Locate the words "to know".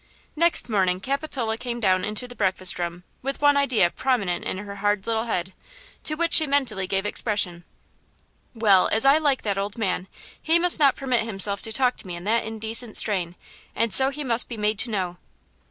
14.79-15.17